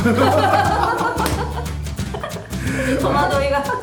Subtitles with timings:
[0.00, 0.16] 戸惑
[3.44, 3.76] いが戸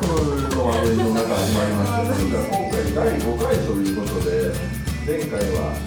[0.66, 4.50] 惑いの中始まりました今回第5回ということで
[5.06, 5.78] 前回は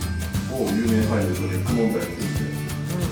[0.49, 2.47] 某有名俳優とリュック問題について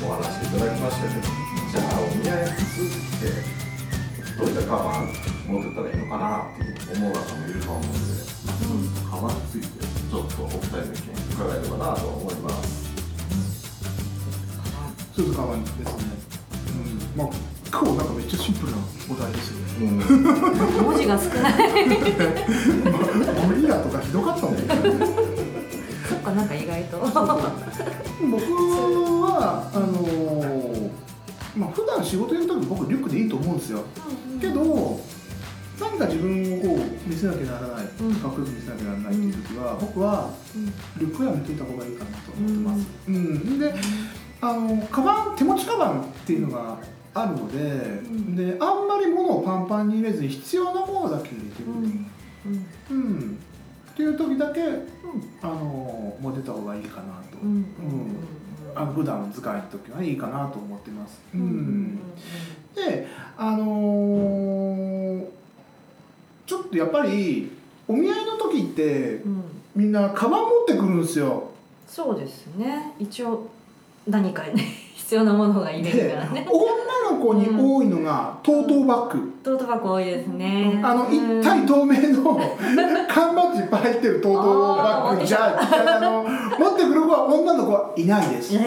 [0.08, 3.36] お話しいただきましたけどじゃあお見合い普通って
[4.40, 5.12] どういったカバン
[5.46, 6.64] 持ってたらいいのかなって
[6.96, 8.16] 思う方もいると思うので、
[9.12, 11.04] カバンについてちょっとお二人の意見
[11.36, 12.88] 伺えればなと思います。
[15.14, 16.29] 鈴川ですね。
[17.20, 17.28] まあ
[17.70, 18.78] 今日なんかめっちゃシンプルな
[19.12, 19.66] お題ですよね。
[19.82, 19.98] うん
[20.86, 21.52] 文字が少ない。
[21.52, 24.62] まあ無理だとかひどかったもんね。
[26.08, 27.14] そっかなんか意外と僕
[29.24, 30.90] はあのー
[31.58, 33.26] まあ普段仕事やるとき僕リュックでい。
[33.26, 33.30] い。
[33.30, 33.84] と思うんですよ。
[34.40, 35.00] けど
[35.80, 39.14] 何か自分をこう見せなきゃならない、うんかっこよく見せなきゃならない。
[39.14, 39.30] ってい。
[39.30, 40.30] う時は、僕は
[40.98, 41.56] リュックはやめとい。
[41.56, 41.92] た方がい。
[41.94, 41.96] い。
[41.98, 42.88] かなと思ってます。
[43.08, 43.74] うん、で
[44.42, 46.38] あのカバン手持ちカバンってい。
[46.38, 46.78] うのが
[47.22, 47.60] あるので,、
[48.10, 48.36] ん。
[48.36, 52.08] であんまり物をパンパンに入れずに必要なものだけ入れてくる、うん。
[52.92, 52.98] うん。
[52.98, 53.38] うん。
[53.92, 54.62] っていう時だけ
[55.42, 57.50] あの持ってた方がいいかなと、うん。
[57.50, 57.66] うん。
[58.76, 61.20] あの普段の使いの時はいいかなと思ってます。
[61.34, 61.44] ううん。
[61.44, 62.00] ん
[62.76, 65.26] であのー
[66.46, 67.52] ちょっとやっぱり
[67.88, 69.44] お見合いの時ってうん。
[69.76, 71.52] みんなカバン持ってくるんですよ。
[71.88, 72.94] そうですね。
[73.00, 73.48] 一応
[74.08, 74.54] 何かね
[75.10, 76.48] 必要なものが入れるでからね。
[76.48, 79.34] 女の子に多いのがトートバッグ。
[79.42, 80.80] トートバッグ多いですね。
[80.84, 81.40] あのうん。
[81.40, 82.40] 一体透明の
[83.10, 85.26] 缶バッジいっぱい入ってるトートバッグ。
[85.26, 86.24] じゃあの
[86.60, 88.54] 持ってくる子は女の子はいないです。
[88.54, 88.62] いや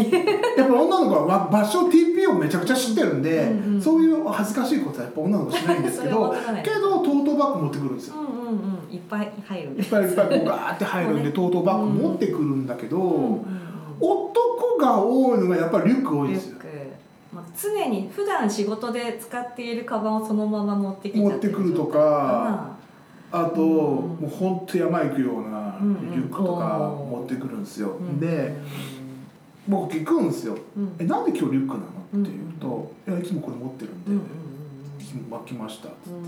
[0.64, 8.14] っぱ女の子は場所 TP をめちゃくちゃ知ってるんで、うんうんそういう恥ずかしいことはやっぱ女の子しないんですけどけどトートバッグ持ってくるんですよ。
[8.16, 8.52] うんうん
[8.88, 8.94] うん。
[8.94, 9.68] いっぱい入る。
[9.78, 12.98] いっぱいいっぱいこうガーって入るんでトートバッグ持ってくるんだけど、
[14.00, 14.51] 男
[14.82, 16.58] が多いのがやっぱりリュック多いですよ。
[17.56, 22.76] 常に普段仕事で使っているカバンをそのまま持ってきちゃ持ってくるとか
[23.30, 23.68] あと、うん。
[23.68, 27.92] もうほんと山行くようなうんうんリュックとか持ってくるんですよ。
[27.92, 28.20] うん。
[28.20, 28.54] で
[29.66, 30.56] 僕聞くんですよ。
[30.76, 31.86] うん「えなんで今日リュックなの?」
[32.22, 34.22] って言うと「いやいつもこれ持ってるんで、うんうん
[35.30, 36.18] 巻きました」っつって。
[36.18, 36.26] うん。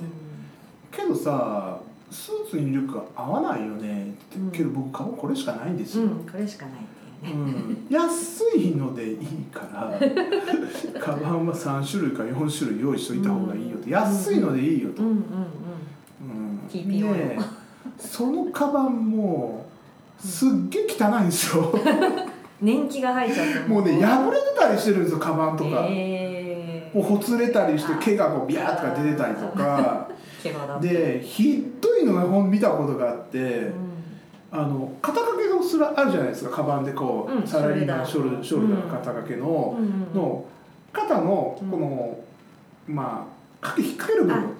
[0.90, 1.78] けどさ
[2.10, 4.50] スーツにリュックが合わないよねって、うん。
[4.50, 6.74] けど僕カバンこれしかないんですよ、うん、これしかない
[7.24, 7.86] うん。
[7.88, 9.18] 安いのでいい
[9.52, 9.92] から
[11.00, 15.20] カバンは3種類か4種類用意しといた方がいいよと、安いのでいいよと、うんうんうん。
[15.20, 16.60] うん。
[16.68, 17.38] TPO で
[17.98, 19.66] そのカバンも
[20.18, 21.72] すっげえ汚いんですよ。
[22.60, 26.90] 年季が入っちゃってもうね破れてたりしてるんですよカバンとか、え。
[26.94, 30.08] ー、もうほつれたりして毛がこうビャーとか出てたりとか。
[30.82, 33.42] でひどいのが本見たことがあって、う
[33.90, 33.93] ん
[34.56, 36.50] あの肩掛けのすらあるじゃないですか。
[36.50, 37.46] カバンでこう、うん。
[37.46, 40.44] サラリーマンショルショルダー肩掛けの、うんうんの
[40.92, 41.70] 肩のうん。
[41.70, 42.18] この、
[42.86, 43.26] ま
[43.60, 44.54] あかけ引っ掛ける部分。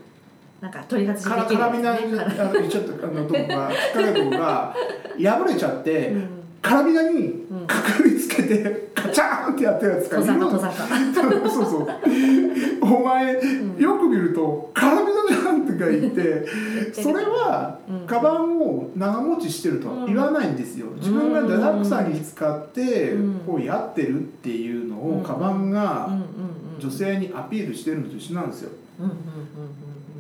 [0.61, 4.75] なんか取り外しから絡みなあのちょっとあのとこが引っ掛ける部分が
[5.17, 6.29] 破れちゃって、うん。
[6.61, 7.67] カラビナにうん。
[7.69, 11.89] かかりつけてカチャーンってやったやつが登いる坂登坂そうそう。
[12.83, 13.77] お前、ん。
[13.79, 15.04] よく見るとカラ
[15.75, 23.41] ビナじゃんとか言ってそれはうんカバンを長持ちしてるとは言わないんですよ、自分が堕落さに使ってうん。
[23.47, 26.11] こうやってるっていうのうんをカバンが
[26.79, 28.71] 女性にアピールしてるのと一緒なんですよ。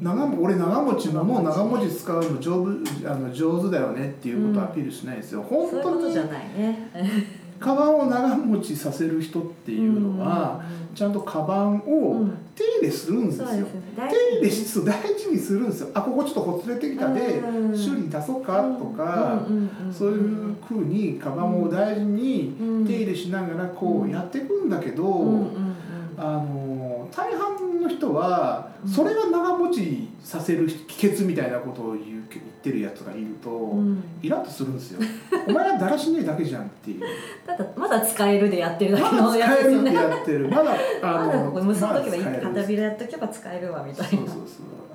[0.03, 2.67] 長も俺長持ち物を長持ち使うの上
[3.01, 6.91] 手あの上手だよねっていうことをアピールしないですよ、うん本当にじゃないね
[7.61, 10.63] カバンを長持ちさせる人っていうのは、
[10.95, 12.39] ちゃんとカバンをうん。
[12.55, 13.81] 手入れするんですよ、そうですね。
[13.97, 15.89] 大手入れしそう大事にするんですよ。
[15.93, 17.77] あここちょっとほつれてきたでうん。
[17.77, 19.57] 修理に出そうかとか、うん。
[19.57, 22.87] うんんそういうふうにカバンを大事にうん。
[22.87, 25.75] 手入れしながらこうやっていくんだけど、うんうんうん
[26.17, 28.91] あの大半の人はうん。
[28.91, 34.03] それが長持ちさせる秘訣みたいなことを言う言ってるやつがいると、うん。
[34.23, 35.01] イラッとするんですよ。
[35.47, 37.03] お前はだらしねえだけじゃんっていう。
[37.47, 40.49] ただまだ使えるでやってるだまけのだ使えるってやつでやってる。
[40.49, 42.25] まだあ まだ結んどけばいい。
[42.25, 44.09] まだ使える片びらやっとけば使えるわみたいな。
[44.11, 44.37] そうそうそう。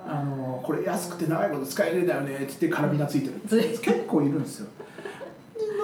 [0.08, 3.34] あのこれ安くて長いこと使えるんだよねって言ってカラビナついてる。
[3.48, 3.78] つい。
[3.80, 4.68] 結構いるんですよ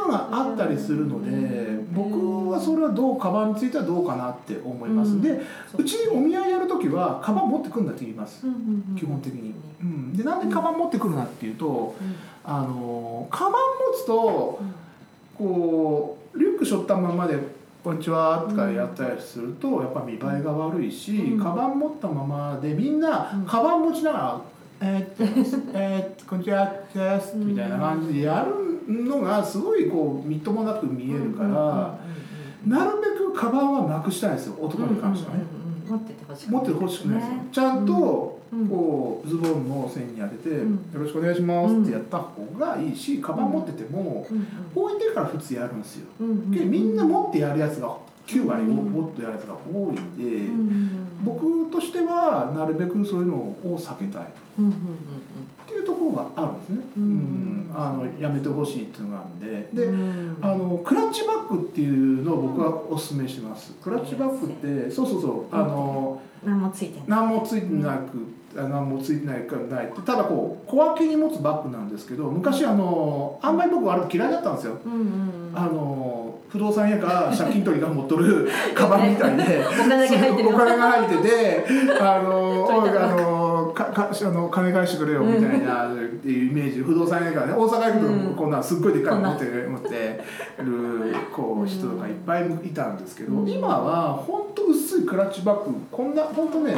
[0.05, 5.21] のがあったりするので僕はそれはどうカバンについてはどうかなって思います、うん。
[5.21, 5.41] で
[5.77, 8.45] うちにお見合いやる時はカバン持ってくんだって言います。
[8.97, 12.15] 基本的に、うん、でなんでカバン持ってくるなっていうとうん。
[12.47, 13.57] あのカバン持
[13.97, 14.59] つと
[15.37, 17.39] こうリュック背負ったままで
[17.83, 21.43] 「こんにちは」とかやったりするとやっぱ見栄えが悪いし、うん。
[21.43, 23.45] カバン持ったままでみんなうん。
[23.45, 24.41] カバン持ちながら
[24.81, 31.97] 「えー、えー、こんにちはです」みたいな感じでやるのがすごいこうみっともなく見えるから、
[32.65, 35.43] なるべくカバンはなくしたいんですよ男に関してはね。
[35.43, 35.75] うんうんうんうん。
[35.87, 40.71] 持っててほしく持っててほしくないですよ、ちゃんとうんこうズボンの線に当てて、うん。
[40.71, 47.95] よろしくお願いしますってやった方がいいし、カバン持ってても、うん置いてから普通やるんですよ、うんうんでみんな持ってやるやつが
[48.27, 54.25] 9割うんもっとやるやつが多いんで、うんうん僕としてはなるべくそういうのを避けたい
[54.59, 54.73] うんうんっ
[55.65, 59.81] ていうところがあるんですね、うんうんあのやめてほしいっていうのがあるんで。
[59.81, 60.37] で、うん。
[60.41, 63.73] あのクラッチバッグっていうのを僕はおすすめします。
[63.83, 67.07] クラッチバッグってそうそうそうあの何もついてない。
[67.07, 70.01] 何もついてなくあ何もついてないからないって。
[70.01, 74.77] ただこう小分けに持つバッグなんですけど昔あのあんまり僕あれ嫌いだったんですよ。
[74.85, 75.51] うんうんうん。
[75.53, 79.65] あの不動産屋が借金取りが持っとる カバンみたいで。
[79.67, 81.65] お金が入ってて
[81.99, 82.65] あの
[83.75, 88.29] かかあの金返してくれよみたいなっていうイメージ不動産屋がね大阪行くうん。
[88.29, 90.23] とこんなすっごいでっかいの持ってる持って
[90.59, 93.49] るこう人とかいっぱいいたんですけど、うん。
[93.49, 96.75] 今は本当薄いクラッチバッグこんな本当ね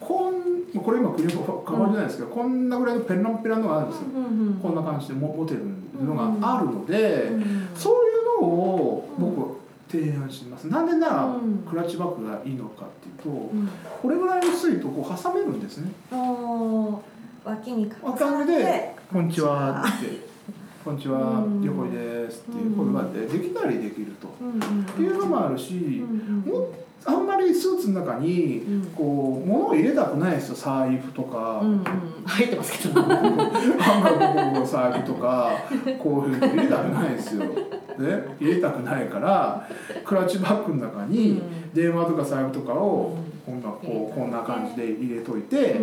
[0.00, 0.34] こん
[0.82, 5.60] これ今国のカバンじゃないですけど、こんなぐらいのペランペランのがあるんですよ、うんうんこんな感じでも持てる
[6.04, 7.68] のがあるので、うん。
[7.74, 8.08] そうい
[8.40, 9.55] うのを僕は
[9.88, 10.64] 提案します。
[10.68, 11.64] なんでならうん。
[11.68, 13.68] クラッチバッグがいいのかっていうとうん。
[14.02, 15.90] これぐらい薄いとこう挟めるんですね。
[16.12, 16.98] おー
[17.44, 20.26] 脇におかげで「こんにちは」って
[20.84, 21.44] 「こんにちは。
[21.44, 21.62] うん。
[21.62, 22.76] 横井です」っていううん。
[22.76, 24.28] ことがあってできたりできると。
[24.40, 26.68] うんうんっていうのもあるしうんうんも
[27.04, 28.86] あんまりスーツの中にうん。
[28.96, 31.60] こう物を入れたくないですよ財布とか。
[31.62, 31.84] うんうん。
[32.24, 33.00] 入ってますけど。
[33.00, 35.50] あんまり僕も財布とか
[36.02, 37.44] こういうの入れたくないですよ。
[37.98, 39.68] ね、入れたくないから
[40.04, 41.42] クラッチバッグの中に
[41.74, 45.80] 電話とか財布とかをこんなこうこんな感じで入れといて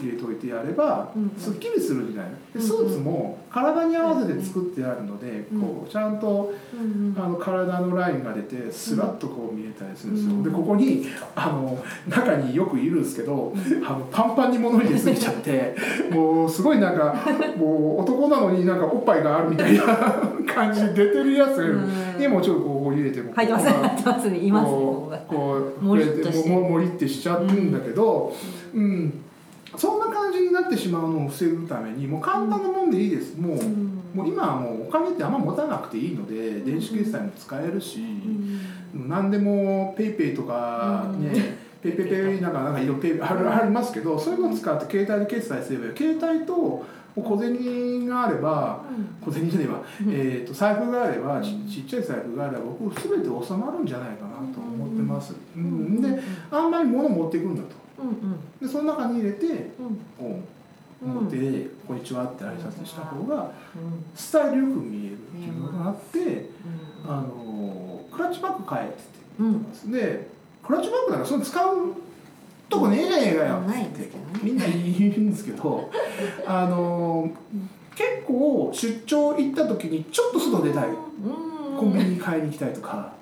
[0.00, 2.28] 入れといてやればうんすっきりするんじゃな。
[2.28, 6.52] いでうんスーツも体に合わせて作ってあるのでうんこうちゃんと
[7.16, 13.52] あの体のラインが出てスラッとこう見えたりするんですうんよでここにあの中によくいるんですけど
[13.84, 15.74] あのパンパンに物入れすぎちゃって
[16.10, 17.16] もうすごいなんか
[17.56, 19.84] もう男なのになんかおっぱいがあるみたいな
[20.54, 21.78] 感じで出てるやつがいる。
[21.78, 22.18] うん。
[22.18, 23.68] でもうちょっとこう入れても入ってます。
[23.68, 24.38] 入ますね。
[24.38, 24.72] いますね。
[24.72, 28.34] ここがこうこうもりってもももりってしちゃうんだけど、
[28.74, 29.24] うん。
[29.76, 33.36] そんな感じになってしまうのを防ぐためにもう簡単なもんでいいです。
[33.36, 34.02] もう,、うん。
[34.14, 38.00] もう今はもうお金ってあんま持たなくていいので電子決済も使えるし、
[38.94, 39.08] うん。
[39.08, 46.84] 何でも PayPay とかね、 PayPay ペイなんかなんかいろいろペイあるありますけどそういうのを使って携帯で決済すれば携帯と
[47.22, 48.84] 小銭があれば
[49.24, 56.20] 小銭じゃねえわ、えー、と財布があればちちっちゃい財布があれば僕全て収まるんじゃないかなと思ってます、うん、で
[56.50, 57.68] あんまり物持っていくんだと。
[57.98, 58.40] うんうん。
[58.60, 59.60] でその中に入れてうん。
[60.18, 60.40] こ
[61.02, 63.50] ううん持って「こんにちは」って挨拶した方がうん。
[64.14, 66.48] スタイルよく見えるっていうのがあってう
[67.06, 68.92] あのクラッチバッグ買えっ
[69.38, 69.90] てんうん言ってます。
[69.90, 70.28] で
[70.62, 71.92] クラッチバッグなんかそれ使う
[72.68, 73.60] とこねえじゃねえかよ。
[73.60, 74.08] ないんって
[74.42, 75.90] みんな言うんですけど
[76.46, 77.30] あの
[77.94, 80.88] 結構出張行った時にちょっと外出たい。
[80.88, 81.78] うん。
[81.78, 83.12] コンビニに買いに行きたいとか。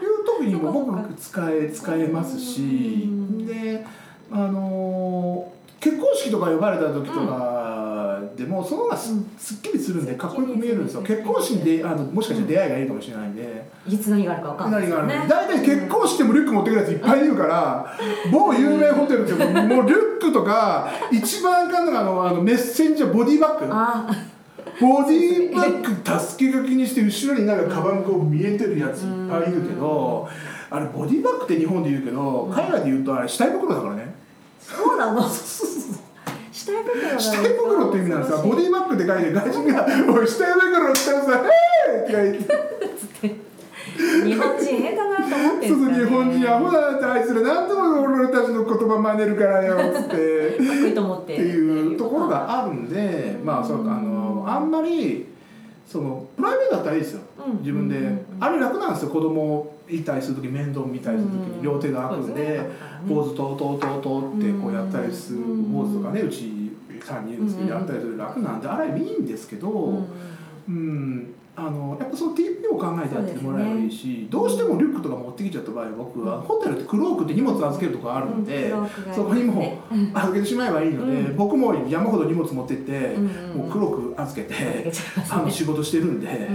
[0.00, 2.62] いう時にも僕使え使えますし。
[2.62, 2.64] う
[3.06, 3.46] ん。
[3.46, 3.84] で
[4.30, 5.52] あの
[5.84, 11.02] 結婚式とか呼ばれた時とかでもその方がすっきりするんでかっこよく見えるんですよ。
[11.02, 13.68] 結婚式であのもしかして出会いがいいかもしれないんで。
[13.86, 15.26] いつ何があるかわかんない何があるのね。
[15.28, 17.86] 大体結婚式でもリュック持ってくるやついっぱいいるから
[18.32, 23.66] 某有名ホテルって もうリュックとか一番あかんのがあのあのメッセンジャーボディバッグ。
[23.70, 24.06] あ
[24.80, 30.26] ボディバッグたすきがけにして後ろになんかカバンこう見えてるやついっぱいいるけど
[30.70, 34.23] あれボディバッグって日本で言うけど海外で言うとあれ下袋だからね
[34.60, 35.22] そうなの？
[36.52, 41.42] 下袋だよ下袋って意味なんですよボディバッグって書いて外人が「おい下袋してるさ
[41.86, 42.74] へー!」って言って。
[44.24, 50.56] 日本人変だなと思ってそうそうんですかね日本人アホだなってあいつら何でも俺たちの言葉真似るからよっつって。
[50.58, 55.26] かっこいいと思っってていうところがあるんで、まあそうかあのあんまり
[55.86, 57.58] そのプライベートだったらいいですよ、うん。
[57.58, 59.10] 自分で、うんあれ楽なんですよ。
[59.10, 62.34] 子供いたりする時面倒見たりする時に両手が開くん。
[62.34, 62.60] で、
[63.08, 65.40] ポーズととととってこうやったりする。
[65.40, 70.06] うんポーズとかねうち3人ですけどやったりする楽なんであれいいんですけど、うん。
[70.68, 78.72] うん、あのやっぱその TP を考えてやってもらえばいいし、どうしてもリュックとか持ってきちゃった場合僕はホテルってクロークって荷物預けるとこあるんで、
[79.14, 79.78] そこにも
[80.12, 81.36] 預けてしまえばいいので、うん。
[81.36, 83.26] 僕も山ほど荷物持ってって、うん。
[83.58, 84.92] もう黒く預けて、
[85.30, 86.48] あの仕事してるんで、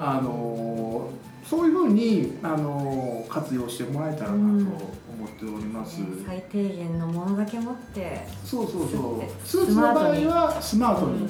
[0.00, 1.08] あの
[1.44, 4.70] そういうふうにあの活用してもらえたらなと
[5.22, 6.00] 思っております。
[6.26, 9.46] 最低限のものだけ持ってそうそうそう。
[9.46, 10.26] ススーツの場合マートに。
[10.26, 11.28] はスマートに。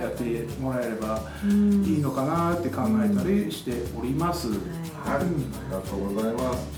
[0.00, 0.22] やって
[0.60, 1.82] もらえればうん。
[1.84, 4.48] いいのかなって考えたりしております。
[4.48, 4.58] はい。
[4.58, 5.26] はい、あり
[5.72, 6.68] がとうございます。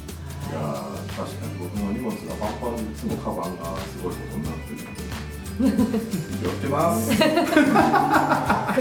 [0.51, 0.55] い。
[0.55, 4.79] やー確かに僕も荷物がパンパンでいつもカバンがすごいことになってる。
[5.55, 7.15] 気をつけます。
[7.15, 7.21] ク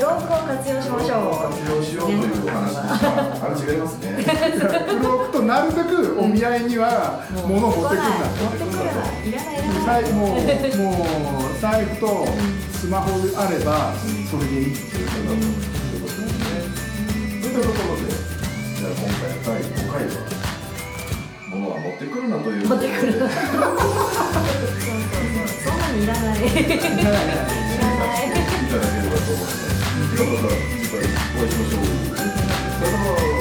[0.01, 1.51] ロークを活用しましょう。
[1.51, 3.05] 活用しようというお話でした。
[3.45, 4.22] あれ違いますね
[5.53, 12.25] なるべくお見合いには物を持ってくるんだ持ってくるないらないいらない財もうもう財布と
[12.73, 15.37] スマホあればそれでいいっていうそういう
[16.01, 16.57] ことですね
[17.37, 20.25] というところでじゃあ今回第5回は
[21.53, 23.13] 物は持ってくるなという持ってくる。
[23.13, 23.29] そう
[25.61, 26.41] そんなにいらない。
[26.41, 26.57] いらない。
[26.57, 26.97] い
[28.65, 29.61] ただければと思います。
[30.81, 30.97] 次回
[31.37, 31.77] お会いしましょ
[33.29, 33.32] う。